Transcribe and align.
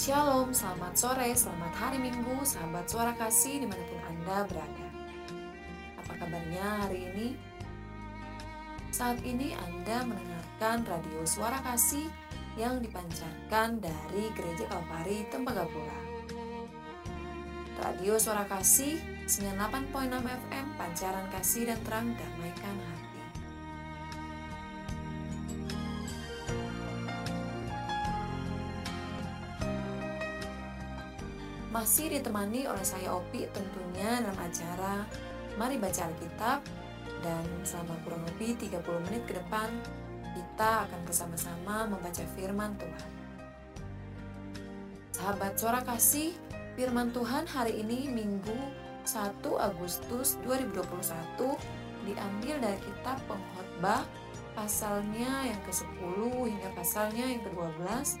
Shalom, 0.00 0.48
selamat 0.48 0.96
sore, 0.96 1.28
selamat 1.36 1.76
hari 1.76 2.00
Minggu, 2.00 2.40
sahabat 2.40 2.88
suara 2.88 3.12
kasih 3.20 3.60
di 3.60 3.68
mana 3.68 3.84
pun 3.84 4.00
Anda 4.08 4.48
berada. 4.48 4.88
Apa 6.00 6.12
kabarnya 6.16 6.88
hari 6.88 7.12
ini? 7.12 7.28
Saat 8.88 9.20
ini 9.28 9.52
Anda 9.52 10.08
mendengarkan 10.08 10.88
radio 10.88 11.20
suara 11.28 11.60
kasih 11.60 12.08
yang 12.56 12.80
dipancarkan 12.80 13.84
dari 13.84 14.32
Gereja 14.32 14.72
Kalvari 14.72 15.28
Tembagapura. 15.28 16.00
Radio 17.84 18.16
Suara 18.16 18.48
Kasih 18.48 18.96
98.6 19.28 20.16
FM 20.16 20.66
Pancaran 20.80 21.28
Kasih 21.28 21.68
dan 21.68 21.80
Terang 21.84 22.08
Damaikan 22.16 22.76
Hati. 22.88 22.99
Masih 31.80 32.12
ditemani 32.12 32.68
oleh 32.68 32.84
saya 32.84 33.16
Opi 33.16 33.48
tentunya 33.56 34.20
dalam 34.20 34.36
acara 34.36 35.00
Mari 35.56 35.80
Baca 35.80 36.12
Alkitab 36.12 36.60
dan 37.24 37.44
selama 37.64 37.96
kurang 38.04 38.20
lebih 38.28 38.52
30 38.60 38.84
menit 39.08 39.24
ke 39.24 39.32
depan 39.40 39.72
kita 40.36 40.84
akan 40.84 41.00
bersama-sama 41.08 41.88
membaca 41.88 42.20
firman 42.36 42.76
Tuhan. 42.76 43.10
Sahabat 45.16 45.56
suara 45.56 45.80
kasih, 45.80 46.36
firman 46.76 47.16
Tuhan 47.16 47.48
hari 47.48 47.80
ini 47.80 48.12
Minggu 48.12 48.60
1 49.08 49.40
Agustus 49.40 50.36
2021 50.44 50.84
diambil 52.04 52.60
dari 52.60 52.76
kitab 52.76 53.16
pengkhotbah 53.24 54.04
pasalnya 54.52 55.48
yang 55.48 55.60
ke-10 55.64 56.28
hingga 56.44 56.76
pasalnya 56.76 57.24
yang 57.24 57.40
ke-12 57.40 58.20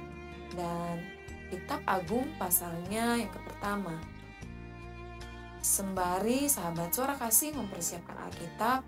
dan 0.56 1.19
kitab 1.50 1.82
agung 1.84 2.30
pasalnya 2.38 3.18
yang 3.18 3.30
ke 3.30 3.40
pertama. 3.42 3.98
Sembari 5.60 6.48
sahabat 6.48 6.94
suara 6.94 7.18
kasih 7.20 7.52
mempersiapkan 7.52 8.16
Alkitab, 8.16 8.80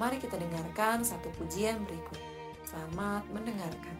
mari 0.00 0.18
kita 0.18 0.34
dengarkan 0.34 1.04
satu 1.06 1.30
pujian 1.38 1.78
berikut. 1.86 2.18
Selamat 2.66 3.22
mendengarkan. 3.30 3.95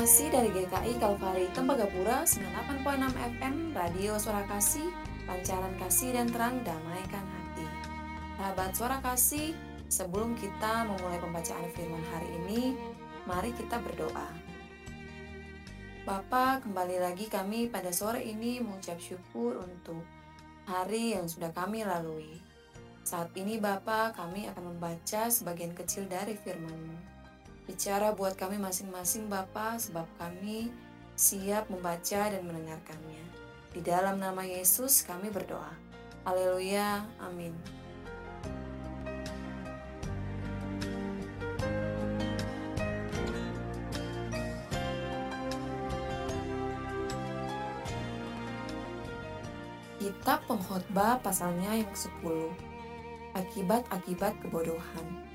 Masih 0.00 0.32
dari 0.32 0.48
GKI 0.48 0.96
Kalvari 0.96 1.52
Tembagapura 1.52 2.24
98.6 2.24 3.20
FM 3.36 3.76
Radio 3.76 4.16
Suara 4.16 4.48
Kasih, 4.48 4.88
Pancaran 5.28 5.76
Kasih 5.76 6.16
dan 6.16 6.24
Terang 6.32 6.56
Damaikan 6.64 7.20
Hati. 7.20 7.68
Sahabat 8.40 8.72
Suara 8.72 8.96
Kasih, 9.04 9.52
sebelum 9.92 10.40
kita 10.40 10.88
memulai 10.88 11.20
pembacaan 11.20 11.68
firman 11.76 12.00
hari 12.16 12.32
ini, 12.32 12.80
mari 13.28 13.52
kita 13.52 13.76
berdoa. 13.76 14.24
Bapak, 16.08 16.64
kembali 16.64 16.96
lagi 16.96 17.28
kami 17.28 17.68
pada 17.68 17.92
sore 17.92 18.24
ini 18.24 18.56
mengucap 18.56 18.96
syukur 18.96 19.60
untuk 19.60 20.00
hari 20.64 21.12
yang 21.12 21.28
sudah 21.28 21.52
kami 21.52 21.84
lalui. 21.84 22.40
Saat 23.04 23.36
ini 23.36 23.60
Bapak, 23.60 24.16
kami 24.16 24.48
akan 24.48 24.64
membaca 24.64 25.28
sebagian 25.28 25.76
kecil 25.76 26.08
dari 26.08 26.40
firman-Mu. 26.40 26.99
Bicara 27.70 28.10
buat 28.18 28.34
kami 28.34 28.58
masing-masing 28.58 29.30
Bapa 29.30 29.78
sebab 29.78 30.02
kami 30.18 30.74
siap 31.14 31.70
membaca 31.70 32.26
dan 32.26 32.42
mendengarkannya. 32.42 33.22
Di 33.70 33.78
dalam 33.78 34.18
nama 34.18 34.42
Yesus 34.42 35.06
kami 35.06 35.30
berdoa. 35.30 35.70
Haleluya. 36.26 37.06
Amin. 37.22 37.54
Kitab 50.02 50.42
Pengkhotbah 50.50 51.22
pasalnya 51.22 51.78
yang 51.78 51.86
ke-10. 51.94 52.50
Akibat-akibat 53.38 54.42
kebodohan. 54.42 55.29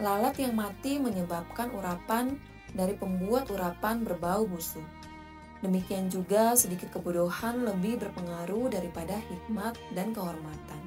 Lalat 0.00 0.40
yang 0.40 0.56
mati 0.56 0.96
menyebabkan 0.96 1.68
urapan 1.76 2.40
dari 2.72 2.96
pembuat 2.96 3.52
urapan 3.52 4.00
berbau 4.00 4.48
busuk. 4.48 4.84
Demikian 5.60 6.08
juga 6.08 6.56
sedikit 6.56 6.88
kebodohan 6.88 7.68
lebih 7.68 8.00
berpengaruh 8.00 8.72
daripada 8.72 9.20
hikmat 9.28 9.76
dan 9.92 10.16
kehormatan. 10.16 10.80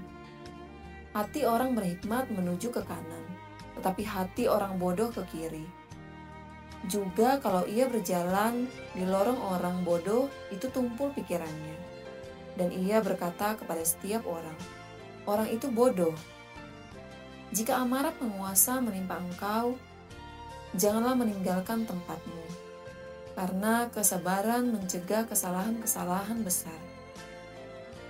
Hati 1.14 1.46
orang 1.46 1.78
berhikmat 1.78 2.26
menuju 2.34 2.74
ke 2.74 2.82
kanan, 2.90 3.26
tetapi 3.78 4.02
hati 4.02 4.50
orang 4.50 4.82
bodoh 4.82 5.14
ke 5.14 5.22
kiri. 5.30 5.70
Juga 6.90 7.38
kalau 7.38 7.70
ia 7.70 7.86
berjalan 7.86 8.66
di 8.98 9.06
lorong 9.06 9.38
orang 9.38 9.86
bodoh, 9.86 10.26
itu 10.50 10.74
tumpul 10.74 11.14
pikirannya. 11.14 11.78
Dan 12.58 12.74
ia 12.74 12.98
berkata 12.98 13.62
kepada 13.62 13.86
setiap 13.86 14.26
orang, 14.26 14.58
orang 15.30 15.54
itu 15.54 15.70
bodoh, 15.70 16.18
jika 17.54 17.86
amarat 17.86 18.18
penguasa 18.18 18.82
menimpa 18.82 19.22
engkau, 19.22 19.78
janganlah 20.74 21.14
meninggalkan 21.14 21.86
tempatmu, 21.86 22.42
karena 23.38 23.94
kesabaran 23.94 24.74
mencegah 24.74 25.30
kesalahan-kesalahan 25.30 26.42
besar. 26.42 26.82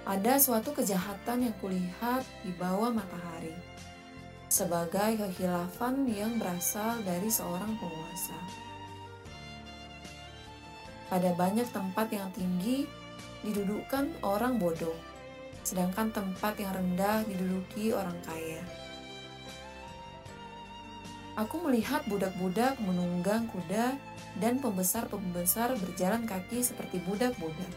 Ada 0.08 0.40
suatu 0.40 0.72
kejahatan 0.72 1.52
yang 1.52 1.56
kulihat 1.60 2.24
di 2.48 2.56
bawah 2.56 2.96
matahari, 2.96 3.52
sebagai 4.48 5.20
kehilafan 5.20 6.08
yang 6.08 6.40
berasal 6.40 7.04
dari 7.04 7.28
seorang 7.28 7.76
penguasa. 7.76 8.40
Pada 11.12 11.36
banyak 11.36 11.68
tempat 11.68 12.08
yang 12.16 12.32
tinggi 12.32 12.88
didudukkan 13.44 14.24
orang 14.24 14.56
bodoh, 14.56 14.96
sedangkan 15.68 16.16
tempat 16.16 16.56
yang 16.64 16.72
rendah 16.72 17.28
diduduki 17.28 17.92
orang 17.92 18.16
kaya. 18.24 18.64
Aku 21.34 21.58
melihat 21.66 22.06
budak-budak 22.06 22.78
menunggang 22.78 23.50
kuda 23.50 23.98
dan 24.38 24.62
pembesar-pembesar 24.62 25.74
berjalan 25.82 26.30
kaki 26.30 26.62
seperti 26.62 27.02
budak-budak. 27.02 27.74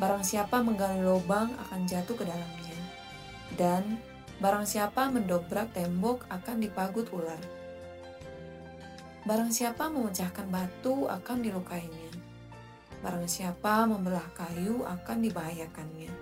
Barang 0.00 0.24
siapa 0.24 0.64
menggali 0.64 1.04
lubang 1.04 1.52
akan 1.68 1.84
jatuh 1.84 2.16
ke 2.16 2.24
dalamnya, 2.24 2.78
dan 3.60 4.00
barang 4.40 4.64
siapa 4.64 5.12
mendobrak 5.12 5.76
tembok 5.76 6.24
akan 6.32 6.56
dipagut 6.64 7.12
ular. 7.12 7.40
Barang 9.28 9.52
siapa 9.52 9.92
memecahkan 9.92 10.48
batu 10.48 11.04
akan 11.04 11.44
dilukainya. 11.44 12.16
Barang 13.04 13.28
siapa 13.28 13.84
membelah 13.84 14.24
kayu 14.32 14.88
akan 14.88 15.20
dibahayakannya. 15.20 16.12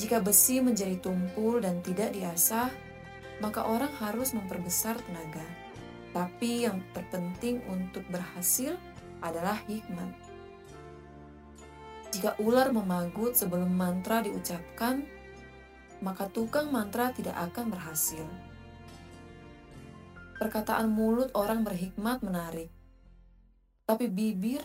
Jika 0.00 0.24
besi 0.24 0.64
menjadi 0.64 0.96
tumpul 1.04 1.60
dan 1.60 1.84
tidak 1.84 2.16
diasah, 2.16 2.72
maka 3.44 3.68
orang 3.68 3.92
harus 4.00 4.32
memperbesar 4.32 4.96
tenaga. 5.04 5.44
Tapi 6.16 6.64
yang 6.64 6.80
terpenting 6.96 7.60
untuk 7.68 8.00
berhasil 8.08 8.80
adalah 9.20 9.60
hikmat. 9.68 10.08
Jika 12.16 12.40
ular 12.40 12.72
memagut 12.72 13.36
sebelum 13.36 13.68
mantra 13.68 14.24
diucapkan, 14.24 15.04
maka 16.00 16.24
tukang 16.32 16.72
mantra 16.72 17.12
tidak 17.12 17.36
akan 17.52 17.68
berhasil. 17.68 18.24
Perkataan 20.40 20.88
mulut 20.88 21.28
orang 21.36 21.68
berhikmat 21.68 22.24
menarik, 22.24 22.72
tapi 23.84 24.08
bibir 24.08 24.64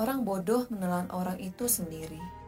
orang 0.00 0.24
bodoh 0.24 0.64
menelan 0.72 1.12
orang 1.12 1.36
itu 1.42 1.68
sendiri. 1.68 2.41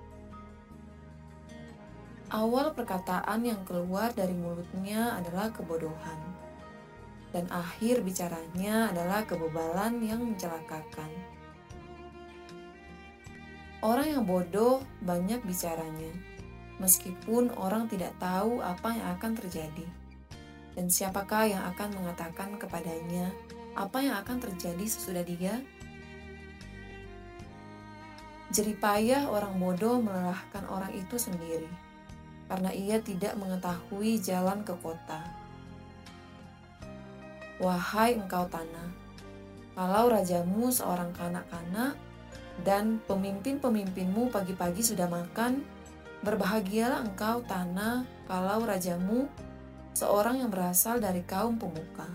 Awal 2.35 2.75
perkataan 2.75 3.47
yang 3.47 3.63
keluar 3.63 4.11
dari 4.11 4.35
mulutnya 4.35 5.15
adalah 5.23 5.55
kebodohan, 5.55 6.19
dan 7.31 7.47
akhir 7.47 8.03
bicaranya 8.03 8.91
adalah 8.91 9.23
kebebalan 9.23 10.03
yang 10.03 10.19
mencelakakan. 10.19 11.07
Orang 13.87 14.19
yang 14.19 14.27
bodoh 14.27 14.83
banyak 15.07 15.47
bicaranya, 15.47 16.11
meskipun 16.83 17.55
orang 17.55 17.87
tidak 17.87 18.11
tahu 18.19 18.59
apa 18.59 18.99
yang 18.99 19.15
akan 19.15 19.39
terjadi, 19.39 19.87
dan 20.75 20.91
siapakah 20.91 21.47
yang 21.47 21.63
akan 21.71 21.95
mengatakan 21.95 22.59
kepadanya 22.59 23.31
apa 23.79 24.03
yang 24.03 24.19
akan 24.19 24.43
terjadi 24.43 24.83
sesudah 24.83 25.23
dia. 25.23 25.63
Jeripayah 28.51 29.31
orang 29.31 29.55
bodoh 29.55 30.03
melelahkan 30.03 30.67
orang 30.67 30.91
itu 30.99 31.15
sendiri 31.15 31.84
karena 32.49 32.71
ia 32.73 33.01
tidak 33.01 33.35
mengetahui 33.41 34.21
jalan 34.21 34.61
ke 34.63 34.75
kota. 34.85 35.21
Wahai 37.63 38.19
engkau 38.19 38.45
tanah, 38.51 38.91
kalau 39.79 40.11
rajamu 40.11 40.69
seorang 40.69 41.15
kanak-kanak 41.15 41.97
dan 42.67 43.01
pemimpin-pemimpinmu 43.07 44.31
pagi-pagi 44.31 44.83
sudah 44.83 45.09
makan, 45.09 45.63
berbahagialah 46.27 47.07
engkau 47.07 47.43
tanah 47.47 48.05
kalau 48.27 48.67
rajamu 48.67 49.31
seorang 49.95 50.43
yang 50.43 50.51
berasal 50.51 50.99
dari 50.99 51.23
kaum 51.23 51.57
pemuka. 51.57 52.11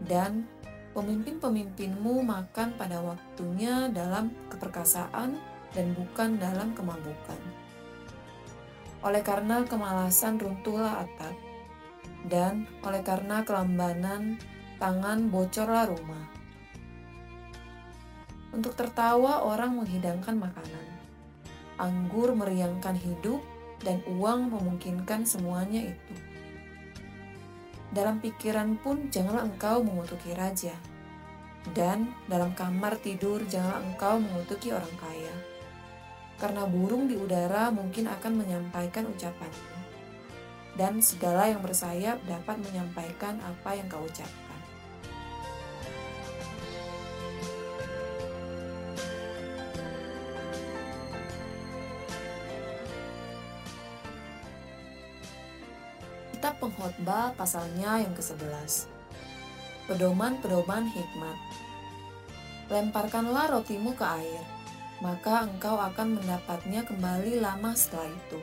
Dan 0.00 0.46
pemimpin-pemimpinmu 0.94 2.22
makan 2.24 2.78
pada 2.78 3.02
waktunya 3.02 3.90
dalam 3.90 4.32
keperkasaan 4.48 5.36
dan 5.74 5.86
bukan 5.92 6.40
dalam 6.40 6.72
kemabukan 6.72 7.65
oleh 9.04 9.20
karena 9.20 9.64
kemalasan 9.66 10.40
runtuhlah 10.40 11.04
atap, 11.04 11.36
dan 12.28 12.64
oleh 12.82 13.02
karena 13.04 13.44
kelambanan 13.44 14.40
tangan 14.80 15.28
bocorlah 15.28 15.88
rumah. 15.88 16.26
Untuk 18.52 18.72
tertawa 18.72 19.44
orang 19.44 19.76
menghidangkan 19.76 20.36
makanan, 20.40 20.86
anggur 21.76 22.32
meriangkan 22.32 22.96
hidup, 22.96 23.44
dan 23.84 24.00
uang 24.08 24.48
memungkinkan 24.56 25.28
semuanya 25.28 25.92
itu. 25.92 26.14
Dalam 27.92 28.18
pikiran 28.24 28.80
pun 28.80 29.12
janganlah 29.12 29.44
engkau 29.44 29.84
mengutuki 29.84 30.32
raja, 30.32 30.72
dan 31.76 32.16
dalam 32.30 32.56
kamar 32.56 32.96
tidur 33.00 33.44
janganlah 33.44 33.84
engkau 33.84 34.16
mengutuki 34.22 34.72
orang 34.72 34.94
kaya 34.96 35.55
karena 36.36 36.68
burung 36.68 37.08
di 37.08 37.16
udara 37.16 37.72
mungkin 37.72 38.08
akan 38.12 38.32
menyampaikan 38.36 39.08
ucapannya, 39.08 39.76
dan 40.76 41.00
segala 41.00 41.48
yang 41.48 41.64
bersayap 41.64 42.20
dapat 42.28 42.60
menyampaikan 42.60 43.40
apa 43.40 43.70
yang 43.72 43.88
kau 43.88 44.04
ucapkan. 44.04 44.44
Kitab 56.36 56.60
Pengkhotbah 56.60 57.32
pasalnya 57.34 58.04
yang 58.04 58.12
ke-11. 58.12 58.86
Pedoman-pedoman 59.88 60.84
hikmat. 60.84 61.38
Lemparkanlah 62.68 63.56
rotimu 63.56 63.96
ke 63.96 64.04
air, 64.04 64.44
maka 65.04 65.44
engkau 65.44 65.76
akan 65.76 66.16
mendapatnya 66.20 66.84
kembali 66.88 67.40
lama 67.40 67.76
setelah 67.76 68.08
itu. 68.08 68.40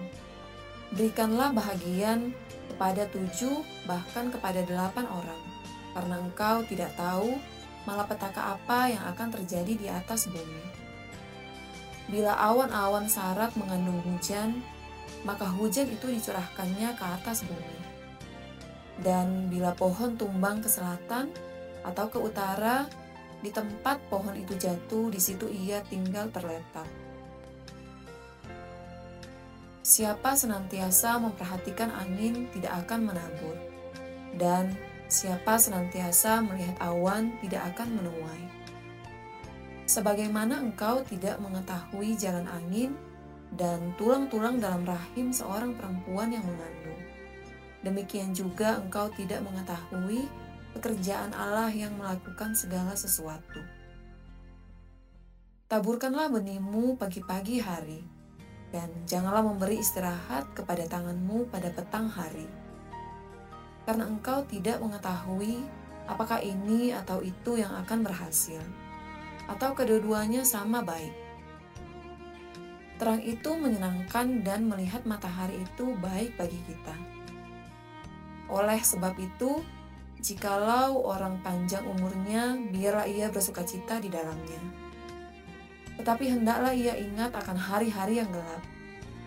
Berikanlah 0.94 1.50
bahagian 1.50 2.34
kepada 2.70 3.10
tujuh, 3.10 3.66
bahkan 3.90 4.30
kepada 4.30 4.62
delapan 4.62 5.10
orang, 5.10 5.44
karena 5.98 6.16
engkau 6.22 6.62
tidak 6.70 6.94
tahu 6.94 7.38
malapetaka 7.90 8.56
apa 8.56 8.94
yang 8.94 9.04
akan 9.10 9.30
terjadi 9.34 9.74
di 9.74 9.88
atas 9.90 10.30
bumi. 10.30 10.64
Bila 12.08 12.36
awan-awan 12.36 13.08
sarat 13.08 13.56
mengandung 13.56 14.00
hujan, 14.06 14.62
maka 15.24 15.48
hujan 15.48 15.88
itu 15.88 16.12
dicurahkannya 16.12 16.94
ke 16.94 17.04
atas 17.04 17.48
bumi. 17.48 17.80
Dan 19.02 19.50
bila 19.50 19.74
pohon 19.74 20.14
tumbang 20.14 20.62
ke 20.62 20.70
selatan 20.70 21.32
atau 21.82 22.06
ke 22.12 22.20
utara, 22.22 22.86
di 23.44 23.52
tempat 23.52 24.00
pohon 24.08 24.34
itu 24.40 24.56
jatuh, 24.56 25.12
di 25.12 25.20
situ 25.20 25.52
ia 25.52 25.84
tinggal 25.84 26.32
terletak. 26.32 26.88
Siapa 29.84 30.32
senantiasa 30.32 31.20
memperhatikan 31.20 31.92
angin 31.92 32.48
tidak 32.56 32.88
akan 32.88 33.12
menabur, 33.12 33.60
dan 34.40 34.72
siapa 35.12 35.60
senantiasa 35.60 36.40
melihat 36.40 36.80
awan 36.80 37.36
tidak 37.44 37.68
akan 37.76 38.00
menuai. 38.00 38.44
Sebagaimana 39.84 40.64
engkau 40.64 41.04
tidak 41.04 41.36
mengetahui 41.44 42.16
jalan 42.16 42.48
angin 42.48 42.96
dan 43.60 43.92
tulang-tulang 44.00 44.64
dalam 44.64 44.88
rahim 44.88 45.36
seorang 45.36 45.76
perempuan 45.76 46.32
yang 46.32 46.48
mengandung, 46.48 47.02
demikian 47.84 48.32
juga 48.32 48.80
engkau 48.80 49.12
tidak 49.20 49.44
mengetahui 49.44 50.32
pekerjaan 50.74 51.32
Allah 51.38 51.70
yang 51.70 51.94
melakukan 51.96 52.58
segala 52.58 52.98
sesuatu. 52.98 53.62
Taburkanlah 55.70 56.30
benihmu 56.30 57.01
pagi-pagi 57.01 57.58
hari, 57.62 58.01
dan 58.74 58.89
janganlah 59.06 59.46
memberi 59.46 59.82
istirahat 59.82 60.50
kepada 60.58 60.86
tanganmu 60.89 61.50
pada 61.50 61.70
petang 61.74 62.10
hari. 62.10 62.46
Karena 63.86 64.10
engkau 64.10 64.46
tidak 64.50 64.82
mengetahui 64.82 65.62
apakah 66.06 66.42
ini 66.42 66.94
atau 66.94 67.22
itu 67.22 67.58
yang 67.58 67.74
akan 67.86 68.06
berhasil, 68.06 68.62
atau 69.50 69.74
kedua-duanya 69.74 70.46
sama 70.46 70.82
baik. 70.82 71.13
Terang 73.01 73.20
itu 73.25 73.51
menyenangkan 73.58 74.46
dan 74.46 74.70
melihat 74.70 75.03
matahari 75.03 75.58
itu 75.60 75.98
baik 75.98 76.38
bagi 76.38 76.60
kita. 76.70 76.96
Oleh 78.48 78.80
sebab 78.80 79.18
itu, 79.18 79.60
Jikalau 80.24 81.03
orang 81.03 81.36
panjang 81.44 81.84
umurnya, 81.84 82.56
biarlah 82.72 83.03
ia 83.03 83.27
bersuka 83.27 83.60
cita 83.68 84.00
di 84.00 84.08
dalamnya. 84.08 84.56
Tetapi 86.00 86.32
hendaklah 86.32 86.72
ia 86.72 86.96
ingat 86.96 87.36
akan 87.36 87.60
hari-hari 87.60 88.24
yang 88.24 88.32
gelap, 88.32 88.63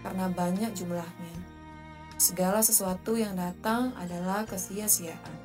karena 0.01 0.33
banyak 0.33 0.73
jumlahnya. 0.73 1.37
Segala 2.17 2.65
sesuatu 2.65 3.13
yang 3.13 3.37
datang 3.37 3.93
adalah 4.01 4.49
kesia-siaan. 4.49 5.37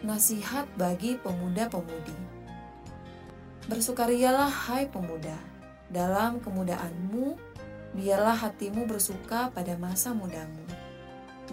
Nasihat 0.00 0.64
bagi 0.80 1.20
pemuda-pemudi. 1.20 2.19
Bersukarialah 3.70 4.50
hai 4.50 4.90
pemuda, 4.90 5.38
dalam 5.94 6.42
kemudaanmu, 6.42 7.38
biarlah 7.94 8.34
hatimu 8.34 8.82
bersuka 8.82 9.46
pada 9.54 9.78
masa 9.78 10.10
mudamu, 10.10 10.66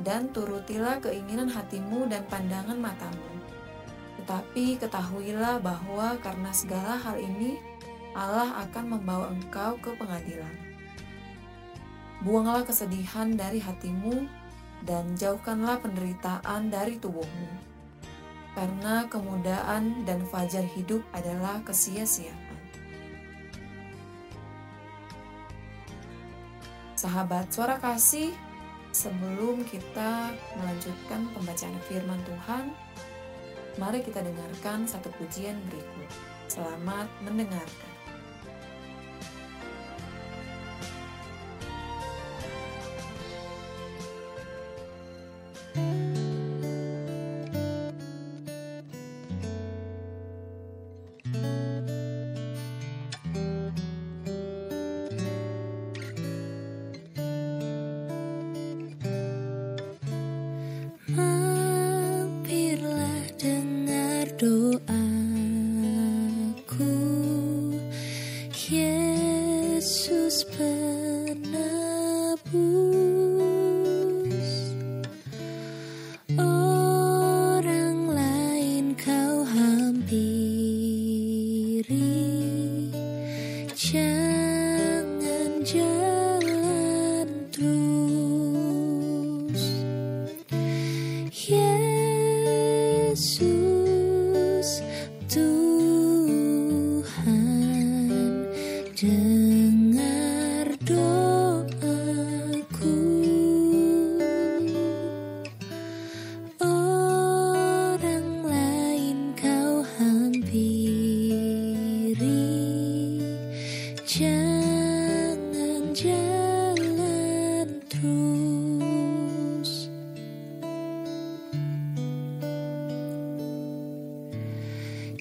dan 0.01 0.33
turutilah 0.33 0.97
keinginan 0.97 1.45
hatimu 1.45 2.09
dan 2.09 2.25
pandangan 2.25 2.73
matamu. 2.73 3.21
Tetapi 4.17 4.81
ketahuilah 4.81 5.61
bahwa 5.61 6.17
karena 6.25 6.49
segala 6.57 6.97
hal 6.97 7.21
ini, 7.21 7.61
Allah 8.17 8.65
akan 8.65 8.97
membawa 8.97 9.29
engkau 9.29 9.77
ke 9.77 9.93
pengadilan. 9.93 10.57
Buanglah 12.25 12.65
kesedihan 12.65 13.29
dari 13.37 13.61
hatimu, 13.61 14.25
dan 14.89 15.13
jauhkanlah 15.13 15.85
penderitaan 15.85 16.73
dari 16.73 16.97
tubuhmu 16.97 17.66
karena 18.57 19.05
kemudahan 19.05 20.01
dan 20.01 20.25
fajar 20.33 20.65
hidup 20.65 21.05
adalah 21.13 21.61
kesia-siaan. 21.61 22.57
Sahabat 26.97 27.53
suara 27.53 27.77
kasih, 27.77 28.33
sebelum 28.89 29.61
kita 29.61 30.33
melanjutkan 30.57 31.29
pembacaan 31.37 31.77
firman 31.85 32.17
Tuhan, 32.25 32.73
mari 33.77 34.01
kita 34.01 34.25
dengarkan 34.25 34.89
satu 34.89 35.13
pujian 35.21 35.61
berikut. 35.69 36.09
Selamat 36.49 37.05
mendengarkan. 37.21 37.86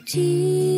记。 0.07 0.76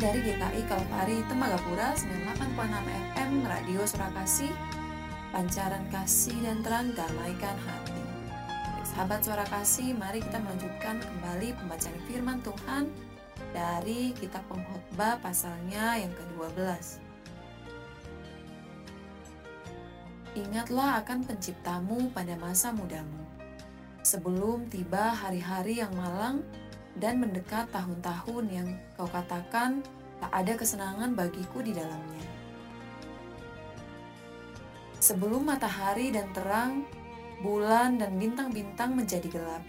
Dari 0.00 0.24
GKI 0.24 0.64
Kalvari 0.64 1.20
Tembagapura 1.28 1.92
98.6 1.92 2.56
FM 3.12 3.44
Radio 3.44 3.84
Surakasih 3.84 4.48
Pancaran 5.28 5.84
kasih 5.92 6.40
dan 6.40 6.64
terang 6.64 6.88
damaikan 6.96 7.52
hati. 7.68 8.00
Sahabat 8.80 9.20
suara 9.20 9.44
kasih, 9.44 9.92
mari 9.92 10.24
kita 10.24 10.40
melanjutkan 10.40 11.04
kembali 11.04 11.52
pembacaan 11.52 12.00
firman 12.08 12.40
Tuhan 12.40 12.88
dari 13.52 14.16
kitab 14.16 14.40
pengkhotbah 14.48 15.20
pasalnya 15.20 16.00
yang 16.00 16.10
ke-12. 16.16 16.56
Ingatlah 20.40 21.04
akan 21.04 21.28
penciptamu 21.28 22.08
pada 22.16 22.40
masa 22.40 22.72
mudamu, 22.72 23.20
sebelum 24.00 24.64
tiba 24.72 25.12
hari-hari 25.12 25.84
yang 25.84 25.92
malang 25.92 26.40
dan 26.98 27.22
mendekat 27.22 27.70
tahun-tahun 27.70 28.44
yang 28.50 28.68
kau 28.98 29.06
katakan 29.06 29.84
tak 30.18 30.32
ada 30.34 30.52
kesenangan 30.58 31.14
bagiku 31.14 31.62
di 31.62 31.70
dalamnya. 31.70 32.24
Sebelum 35.00 35.48
matahari 35.48 36.12
dan 36.12 36.28
terang, 36.36 36.84
bulan 37.40 37.96
dan 37.96 38.20
bintang-bintang 38.20 38.92
menjadi 38.92 39.28
gelap, 39.32 39.64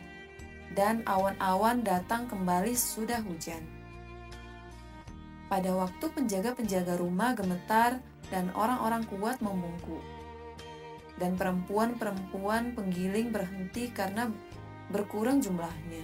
dan 0.75 1.05
awan-awan 1.07 1.85
datang 1.87 2.27
kembali 2.27 2.75
sudah 2.75 3.23
hujan. 3.23 3.63
Pada 5.47 5.71
waktu 5.75 6.03
penjaga-penjaga 6.11 6.99
rumah 6.99 7.31
gemetar 7.35 7.99
dan 8.27 8.51
orang-orang 8.55 9.07
kuat 9.07 9.39
membungkuk, 9.39 10.03
dan 11.15 11.39
perempuan-perempuan 11.39 12.75
penggiling 12.75 13.31
berhenti 13.31 13.87
karena 13.91 14.27
berkurang 14.91 15.39
jumlahnya 15.39 16.03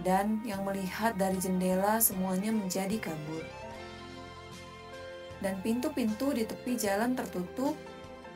dan 0.00 0.40
yang 0.48 0.64
melihat 0.64 1.12
dari 1.20 1.36
jendela 1.36 2.00
semuanya 2.00 2.48
menjadi 2.48 2.96
kabur. 2.96 3.44
Dan 5.44 5.60
pintu-pintu 5.60 6.32
di 6.32 6.48
tepi 6.48 6.80
jalan 6.80 7.12
tertutup, 7.12 7.76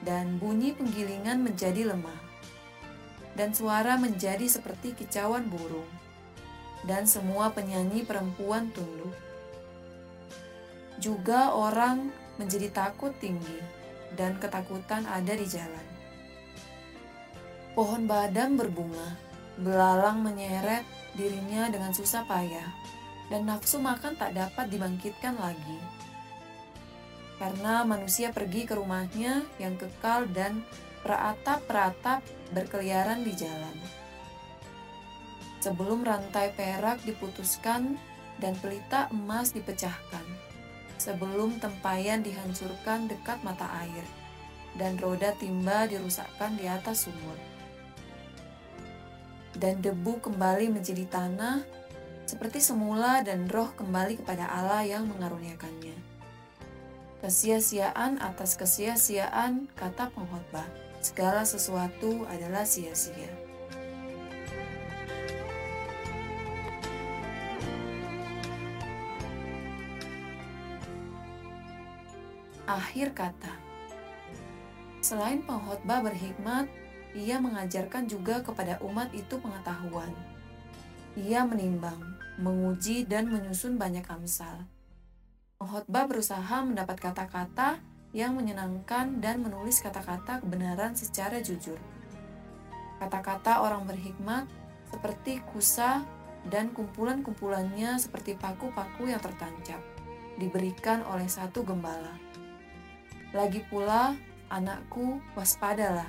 dan 0.05 0.37
bunyi 0.37 0.77
penggilingan 0.77 1.41
menjadi 1.41 1.89
lemah, 1.89 2.21
dan 3.33 3.57
suara 3.57 3.97
menjadi 3.97 4.45
seperti 4.45 4.93
kicauan 4.93 5.49
burung, 5.49 5.89
dan 6.85 7.09
semua 7.09 7.49
penyanyi 7.49 8.05
perempuan 8.05 8.69
tunduk. 8.77 9.17
Juga 11.01 11.57
orang 11.57 12.13
menjadi 12.37 12.69
takut 12.69 13.17
tinggi, 13.17 13.63
dan 14.13 14.37
ketakutan 14.37 15.09
ada 15.09 15.33
di 15.33 15.47
jalan. 15.49 15.87
Pohon 17.77 18.09
badam 18.09 18.57
berbunga, 18.57 19.17
belalang 19.57 20.21
menyeret 20.21 20.85
dirinya 21.17 21.73
dengan 21.73 21.93
susah 21.97 22.29
payah, 22.29 22.69
dan 23.33 23.49
nafsu 23.49 23.81
makan 23.81 24.15
tak 24.21 24.37
dapat 24.37 24.69
dibangkitkan 24.69 25.37
lagi. 25.41 25.81
Karena 27.37 27.85
manusia 27.85 28.33
pergi 28.33 28.65
ke 28.65 28.77
rumahnya 28.77 29.45
yang 29.61 29.77
kekal 29.77 30.29
dan 30.33 30.65
peratap-peratap 31.05 32.25
berkeliaran 32.53 33.25
di 33.25 33.33
jalan. 33.37 33.77
Sebelum 35.61 36.05
rantai 36.05 36.53
perak 36.53 37.03
diputuskan 37.05 37.97
dan 38.41 38.55
pelita 38.61 39.09
emas 39.13 39.53
dipecahkan, 39.53 40.25
sebelum 41.01 41.61
tempayan 41.61 42.21
dihancurkan 42.25 43.09
dekat 43.09 43.41
mata 43.45 43.69
air, 43.85 44.05
dan 44.77 44.97
roda 45.01 45.33
timba 45.37 45.89
dirusakkan 45.89 46.57
di 46.57 46.69
atas 46.69 47.09
sumur 47.09 47.56
dan 49.57 49.81
debu 49.81 50.21
kembali 50.21 50.69
menjadi 50.69 51.09
tanah 51.09 51.65
seperti 52.29 52.59
semula 52.59 53.23
dan 53.23 53.47
roh 53.49 53.71
kembali 53.73 54.21
kepada 54.21 54.51
Allah 54.51 54.83
yang 54.83 55.09
mengaruniakannya. 55.09 55.97
Kesia-siaan 57.23 58.21
atas 58.21 58.59
kesia-siaan 58.61 59.73
kata 59.73 60.13
pengkhotbah, 60.13 60.67
segala 61.01 61.47
sesuatu 61.49 62.29
adalah 62.29 62.69
sia-sia. 62.69 63.31
Akhir 72.67 73.15
kata. 73.15 73.55
Selain 74.99 75.39
pengkhotbah 75.47 76.03
berhikmat, 76.03 76.67
ia 77.17 77.41
mengajarkan 77.41 78.05
juga 78.05 78.45
kepada 78.45 78.77
umat 78.85 79.09
itu 79.17 79.41
pengetahuan. 79.41 80.13
Ia 81.17 81.49
menimbang, 81.49 81.97
menguji, 82.37 83.09
dan 83.09 83.33
menyusun 83.33 83.81
banyak 83.81 84.05
amsal. 84.05 84.69
Pengkhotbah 85.57 86.05
berusaha 86.05 86.61
mendapat 86.61 87.01
kata-kata 87.01 87.81
yang 88.13 88.37
menyenangkan 88.37 89.25
dan 89.25 89.41
menulis 89.41 89.81
kata-kata 89.81 90.45
kebenaran 90.45 90.93
secara 90.93 91.41
jujur. 91.41 91.81
Kata-kata 93.01 93.65
orang 93.65 93.89
berhikmat 93.89 94.45
seperti 94.93 95.41
kusa 95.53 96.05
dan 96.53 96.71
kumpulan-kumpulannya 96.77 97.97
seperti 97.97 98.37
paku-paku 98.37 99.09
yang 99.09 99.21
tertancap, 99.21 99.81
diberikan 100.37 101.01
oleh 101.09 101.27
satu 101.27 101.65
gembala. 101.65 102.13
Lagi 103.33 103.65
pula, 103.67 104.15
anakku, 104.53 105.19
waspadalah, 105.35 106.09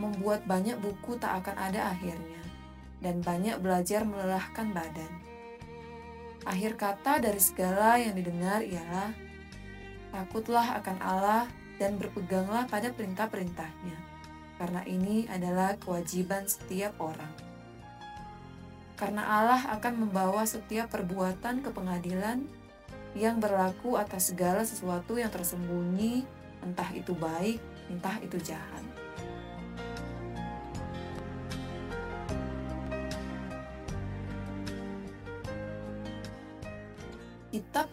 membuat 0.00 0.44
banyak 0.48 0.78
buku 0.80 1.18
tak 1.20 1.44
akan 1.44 1.56
ada 1.58 1.92
akhirnya, 1.92 2.42
dan 3.02 3.20
banyak 3.20 3.58
belajar 3.60 4.06
melelahkan 4.06 4.72
badan. 4.72 5.12
Akhir 6.42 6.74
kata 6.74 7.22
dari 7.22 7.38
segala 7.38 7.98
yang 8.02 8.18
didengar 8.18 8.66
ialah, 8.66 9.14
takutlah 10.10 10.82
akan 10.82 10.98
Allah 10.98 11.44
dan 11.78 11.98
berpeganglah 11.98 12.66
pada 12.66 12.90
perintah-perintahnya, 12.90 13.96
karena 14.58 14.82
ini 14.86 15.30
adalah 15.30 15.78
kewajiban 15.78 16.46
setiap 16.46 16.98
orang. 16.98 17.30
Karena 18.98 19.26
Allah 19.26 19.62
akan 19.78 20.06
membawa 20.06 20.46
setiap 20.46 20.94
perbuatan 20.94 21.64
ke 21.64 21.70
pengadilan 21.74 22.46
yang 23.18 23.42
berlaku 23.42 23.98
atas 23.98 24.30
segala 24.30 24.62
sesuatu 24.62 25.18
yang 25.18 25.28
tersembunyi, 25.28 26.22
entah 26.62 26.86
itu 26.94 27.12
baik, 27.12 27.58
entah 27.90 28.16
itu 28.22 28.38
jahat. 28.40 28.84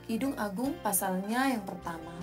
Kidung 0.10 0.34
Agung 0.42 0.74
pasalnya 0.82 1.54
yang 1.54 1.62
pertama. 1.70 2.18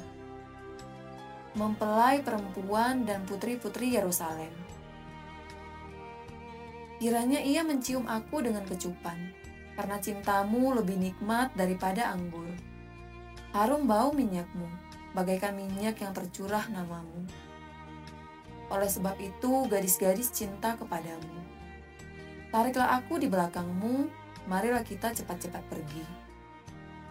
Mempelai 1.55 2.19
perempuan 2.19 3.07
dan 3.07 3.23
putri-putri 3.23 3.95
Yerusalem. 3.95 4.51
Kiranya 6.99 7.39
ia 7.39 7.63
mencium 7.63 8.11
aku 8.11 8.43
dengan 8.43 8.67
kecupan, 8.67 9.31
karena 9.79 10.03
cintamu 10.03 10.75
lebih 10.75 10.99
nikmat 10.99 11.55
daripada 11.55 12.11
anggur. 12.11 12.51
Harum 13.55 13.87
bau 13.87 14.11
minyakmu, 14.11 14.67
bagaikan 15.15 15.55
minyak 15.55 16.03
yang 16.03 16.11
tercurah 16.11 16.67
namamu. 16.67 17.23
Oleh 18.67 18.91
sebab 18.91 19.15
itu, 19.23 19.63
gadis-gadis 19.71 20.35
cinta 20.35 20.75
kepadamu. 20.75 21.39
Tariklah 22.51 22.99
aku 22.99 23.23
di 23.23 23.31
belakangmu, 23.31 24.11
marilah 24.51 24.83
kita 24.83 25.15
cepat-cepat 25.15 25.63
pergi 25.71 26.26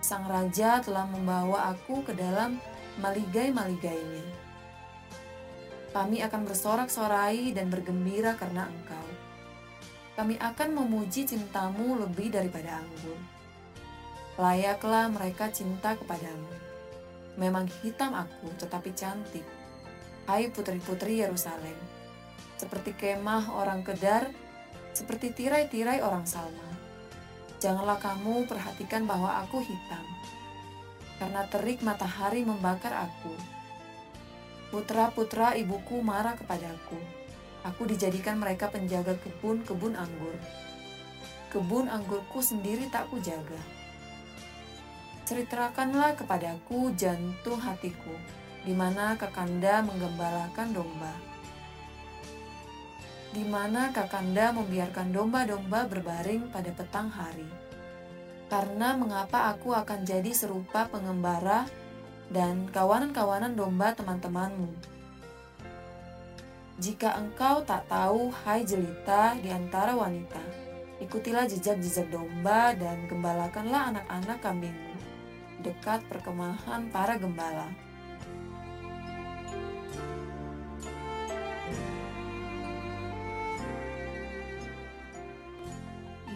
sang 0.05 0.29
raja 0.29 0.85
telah 0.85 1.09
membawa 1.09 1.73
aku 1.73 2.05
ke 2.05 2.13
dalam 2.13 2.61
maligai-maligainya. 3.01 4.21
Kami 5.89 6.21
akan 6.21 6.45
bersorak-sorai 6.45 7.49
dan 7.57 7.73
bergembira 7.73 8.37
karena 8.37 8.69
engkau. 8.69 9.07
Kami 10.13 10.37
akan 10.37 10.69
memuji 10.77 11.25
cintamu 11.25 11.97
lebih 11.97 12.29
daripada 12.29 12.85
anggur. 12.85 13.17
Layaklah 14.37 15.09
mereka 15.09 15.49
cinta 15.49 15.97
kepadamu. 15.97 16.53
Memang 17.41 17.65
hitam 17.81 18.13
aku, 18.13 18.53
tetapi 18.61 18.93
cantik. 18.93 19.43
Hai 20.29 20.53
putri-putri 20.53 21.25
Yerusalem, 21.25 21.77
seperti 22.61 22.93
kemah 22.93 23.57
orang 23.57 23.81
kedar, 23.81 24.29
seperti 24.93 25.33
tirai-tirai 25.33 26.05
orang 26.05 26.29
Salma. 26.29 26.64
Janganlah 27.59 27.97
kamu 28.03 28.45
perhatikan 28.45 29.07
bahwa 29.07 29.31
aku 29.41 29.63
hitam, 29.63 30.03
karena 31.17 31.47
terik 31.47 31.79
matahari 31.79 32.43
membakar 32.43 32.91
aku. 32.91 33.31
Putra-putra 34.69 35.55
ibuku 35.55 36.03
marah 36.03 36.35
kepadaku. 36.35 36.99
Aku 37.63 37.87
dijadikan 37.87 38.37
mereka 38.37 38.69
penjaga 38.69 39.15
kebun-kebun 39.23 39.95
anggur. 39.95 40.35
Kebun 41.49 41.87
anggurku 41.87 42.43
sendiri 42.43 42.91
tak 42.91 43.07
kujaga. 43.09 43.57
Ceritakanlah 45.25 46.13
kepadaku 46.19 46.93
jantung 46.93 47.57
hatiku, 47.57 48.13
di 48.61 48.75
mana 48.75 49.17
kakanda 49.17 49.81
menggembalakan 49.81 50.75
domba 50.75 51.35
di 53.36 53.43
mana 53.43 53.91
Kakanda 53.91 54.56
membiarkan 54.56 55.12
domba-domba 55.12 55.91
berbaring 55.91 56.48
pada 56.48 56.71
petang 56.71 57.12
hari. 57.12 57.43
Karena 58.48 58.95
mengapa 58.95 59.52
aku 59.52 59.76
akan 59.76 60.08
jadi 60.08 60.32
serupa 60.32 60.88
pengembara 60.88 61.67
dan 62.32 62.71
kawanan-kawanan 62.71 63.60
domba 63.60 63.91
teman-temanmu. 63.91 64.71
Jika 66.80 67.19
engkau 67.19 67.60
tak 67.67 67.91
tahu, 67.91 68.32
hai 68.48 68.63
jelita 68.63 69.36
di 69.43 69.52
antara 69.52 70.00
wanita, 70.00 70.39
ikutilah 71.04 71.43
jejak-jejak 71.52 72.08
domba 72.08 72.71
dan 72.71 73.04
gembalakanlah 73.12 73.91
anak-anak 73.91 74.39
kambingmu 74.39 74.95
dekat 75.60 76.04
perkemahan 76.08 76.88
para 76.93 77.19
gembala. 77.19 77.85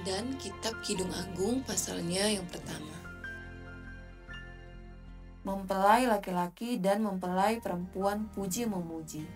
Dan 0.09 0.41
kitab 0.41 0.73
Kidung 0.81 1.13
Agung 1.13 1.61
pasalnya 1.61 2.25
yang 2.25 2.49
pertama. 2.49 2.97
Mempelai 5.45 6.09
laki-laki 6.09 6.81
dan 6.81 7.05
mempelai 7.05 7.61
perempuan 7.61 8.25
puji 8.33 8.65
memuji. 8.65 9.29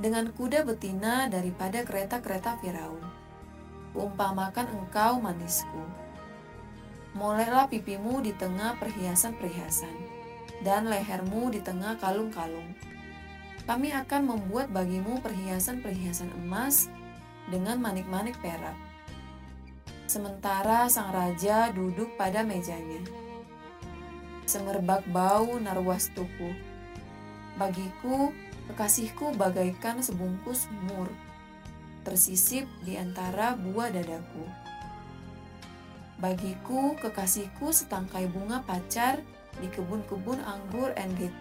Dengan 0.00 0.32
kuda 0.32 0.64
betina 0.64 1.28
daripada 1.28 1.84
kereta-kereta 1.84 2.56
Firaun, 2.64 3.04
umpamakan 3.92 4.72
engkau 4.72 5.20
manisku 5.20 5.84
Moleklah 7.12 7.68
pipimu 7.68 8.24
di 8.24 8.32
tengah 8.32 8.80
perhiasan-perhiasan, 8.80 9.92
dan 10.64 10.88
lehermu 10.88 11.52
di 11.52 11.60
tengah 11.60 12.00
kalung-kalung. 12.00 12.72
Kami 13.68 13.92
akan 13.92 14.24
membuat 14.24 14.72
bagimu 14.72 15.20
perhiasan-perhiasan 15.20 16.32
emas 16.46 16.88
dengan 17.50 17.82
manik-manik 17.82 18.38
perak. 18.38 18.78
Sementara 20.06 20.86
sang 20.86 21.10
raja 21.10 21.70
duduk 21.70 22.14
pada 22.14 22.46
mejanya. 22.46 23.02
Semerbak 24.46 25.06
bau 25.10 25.58
narwastuku. 25.60 26.50
Bagiku, 27.58 28.32
kekasihku 28.72 29.36
bagaikan 29.36 30.00
sebungkus 30.02 30.70
mur, 30.86 31.10
tersisip 32.02 32.64
di 32.86 32.96
antara 32.96 33.52
buah 33.58 33.92
dadaku 33.92 34.70
Bagiku, 36.20 37.00
kekasihku 37.00 37.72
setangkai 37.72 38.28
bunga 38.28 38.60
pacar 38.68 39.24
di 39.56 39.72
kebun-kebun 39.72 40.36
anggur 40.44 40.92
Engit. 40.92 41.32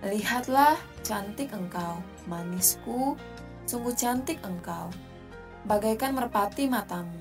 Lihatlah, 0.00 0.80
cantik 1.04 1.52
engkau, 1.52 2.00
manisku, 2.24 3.20
sungguh 3.66 3.98
cantik 3.98 4.38
engkau, 4.46 4.94
bagaikan 5.66 6.14
merpati 6.14 6.70
matamu. 6.70 7.18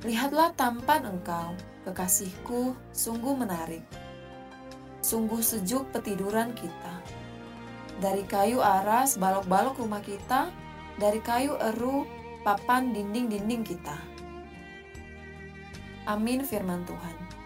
Lihatlah 0.00 0.56
tampan 0.56 1.04
engkau, 1.04 1.52
kekasihku, 1.84 2.72
sungguh 2.96 3.36
menarik. 3.36 3.84
Sungguh 5.04 5.44
sejuk 5.44 5.92
petiduran 5.92 6.56
kita. 6.56 7.04
Dari 8.00 8.24
kayu 8.24 8.64
aras 8.64 9.20
balok-balok 9.20 9.76
rumah 9.76 10.00
kita, 10.00 10.48
dari 10.96 11.20
kayu 11.20 11.60
eru 11.60 12.08
papan 12.40 12.96
dinding-dinding 12.96 13.60
kita. 13.60 13.96
Amin 16.08 16.40
firman 16.40 16.88
Tuhan. 16.88 17.39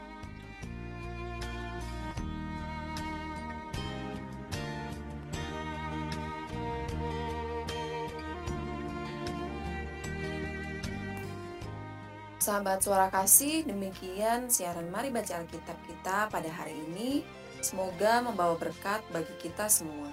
Sahabat 12.44 12.84
suara 12.84 13.08
kasih, 13.08 13.64
demikian 13.64 14.52
siaran 14.52 14.92
Mari 14.92 15.08
Baca 15.08 15.40
Alkitab 15.40 15.80
kita 15.88 16.28
pada 16.28 16.50
hari 16.52 16.76
ini. 16.76 17.24
Semoga 17.64 18.20
membawa 18.20 18.52
berkat 18.60 19.00
bagi 19.16 19.32
kita 19.40 19.64
semua. 19.72 20.12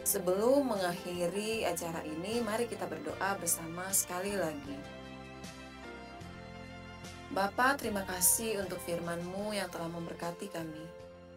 Sebelum 0.00 0.64
mengakhiri 0.64 1.68
acara 1.68 2.00
ini, 2.08 2.40
mari 2.40 2.64
kita 2.64 2.88
berdoa 2.88 3.36
bersama 3.36 3.84
sekali 3.92 4.32
lagi. 4.32 4.80
Bapa, 7.36 7.76
terima 7.76 8.08
kasih 8.08 8.64
untuk 8.64 8.80
firman-Mu 8.88 9.52
yang 9.52 9.68
telah 9.68 9.92
memberkati 9.92 10.48
kami. 10.48 10.88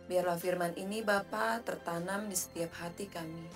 Biarlah 0.08 0.40
firman 0.40 0.80
ini 0.80 1.04
Bapa 1.04 1.60
tertanam 1.60 2.32
di 2.32 2.40
setiap 2.40 2.72
hati 2.80 3.12
kami. 3.12 3.52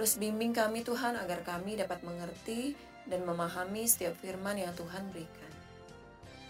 Terus 0.00 0.16
bimbing 0.16 0.56
kami 0.56 0.80
Tuhan 0.80 1.20
agar 1.20 1.44
kami 1.44 1.76
dapat 1.76 2.00
mengerti 2.00 2.72
dan 3.04 3.20
memahami 3.28 3.84
setiap 3.84 4.16
firman 4.16 4.56
yang 4.56 4.72
Tuhan 4.72 5.12
berikan. 5.12 5.57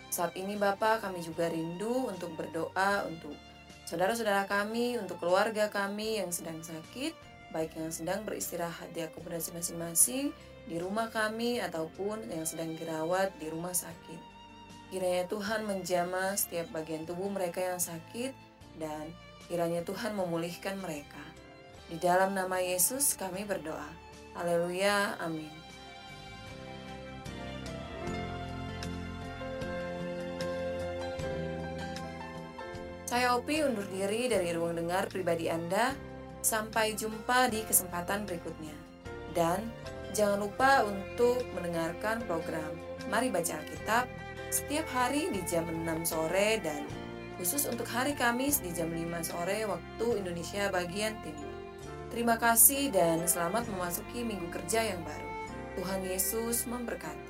Saat 0.09 0.35
ini 0.41 0.57
Bapa 0.57 0.99
kami 1.05 1.21
juga 1.21 1.53
rindu 1.53 2.09
untuk 2.09 2.33
berdoa 2.33 3.05
untuk 3.05 3.37
saudara-saudara 3.85 4.49
kami, 4.49 4.97
untuk 4.97 5.21
keluarga 5.21 5.69
kami 5.69 6.21
yang 6.21 6.33
sedang 6.33 6.61
sakit, 6.65 7.13
baik 7.53 7.77
yang 7.77 7.93
sedang 7.93 8.25
beristirahat 8.25 8.93
di 8.93 9.05
akomodasi 9.05 9.53
masing-masing, 9.57 10.33
di 10.69 10.77
rumah 10.77 11.09
kami 11.09 11.61
ataupun 11.65 12.29
yang 12.29 12.45
sedang 12.45 12.77
dirawat 12.77 13.33
di 13.41 13.49
rumah 13.49 13.73
sakit. 13.73 14.21
Kiranya 14.89 15.29
Tuhan 15.29 15.69
menjamah 15.69 16.37
setiap 16.37 16.73
bagian 16.73 17.05
tubuh 17.05 17.29
mereka 17.29 17.61
yang 17.61 17.81
sakit 17.81 18.33
dan 18.81 19.13
kiranya 19.49 19.85
Tuhan 19.85 20.17
memulihkan 20.17 20.81
mereka. 20.81 21.21
Di 21.89 21.97
dalam 22.01 22.37
nama 22.37 22.61
Yesus 22.61 23.17
kami 23.17 23.45
berdoa. 23.45 23.89
Haleluya. 24.37 25.17
Amin. 25.21 25.68
Saya 33.09 33.33
Opi 33.41 33.65
undur 33.65 33.89
diri 33.89 34.29
dari 34.29 34.53
ruang 34.53 34.77
dengar 34.77 35.09
pribadi 35.09 35.49
Anda. 35.49 35.97
Sampai 36.45 36.93
jumpa 36.93 37.49
di 37.49 37.65
kesempatan 37.65 38.29
berikutnya. 38.29 38.77
Dan 39.33 39.65
jangan 40.13 40.45
lupa 40.45 40.85
untuk 40.85 41.41
mendengarkan 41.57 42.21
program 42.29 42.69
Mari 43.09 43.33
Baca 43.33 43.57
Alkitab 43.65 44.05
setiap 44.53 44.85
hari 44.93 45.33
di 45.33 45.41
jam 45.49 45.65
6 45.65 45.89
sore 46.05 46.61
dan 46.61 46.85
khusus 47.41 47.65
untuk 47.65 47.89
hari 47.89 48.13
Kamis 48.13 48.61
di 48.61 48.77
jam 48.77 48.93
5 48.93 49.01
sore 49.25 49.65
waktu 49.65 50.07
Indonesia 50.21 50.69
bagian 50.69 51.17
timur. 51.25 51.49
Terima 52.13 52.37
kasih 52.37 52.93
dan 52.93 53.25
selamat 53.25 53.73
memasuki 53.73 54.21
minggu 54.21 54.53
kerja 54.53 54.85
yang 54.85 55.01
baru. 55.01 55.29
Tuhan 55.81 56.05
Yesus 56.05 56.69
memberkati. 56.69 57.28